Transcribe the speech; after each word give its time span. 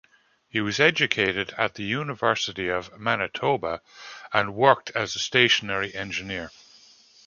He 0.49 0.59
was 0.61 0.79
educated 0.79 1.53
at 1.59 1.75
the 1.75 1.83
University 1.83 2.67
of 2.69 2.99
Manitoba, 2.99 3.81
and 4.33 4.55
worked 4.55 4.89
as 4.95 5.15
a 5.15 5.19
stationary 5.19 5.93
engineer. 5.93 6.49